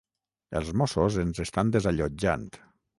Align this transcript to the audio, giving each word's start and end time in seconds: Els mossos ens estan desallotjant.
Els 0.61 0.71
mossos 0.83 1.19
ens 1.27 1.45
estan 1.47 1.73
desallotjant. 1.79 2.51